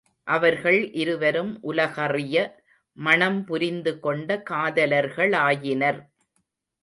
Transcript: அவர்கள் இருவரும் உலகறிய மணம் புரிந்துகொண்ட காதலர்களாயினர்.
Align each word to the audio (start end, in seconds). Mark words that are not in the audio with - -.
அவர்கள் 0.27 0.91
இருவரும் 0.93 1.51
உலகறிய 1.61 2.37
மணம் 2.97 3.37
புரிந்துகொண்ட 3.45 4.37
காதலர்களாயினர். 4.49 5.99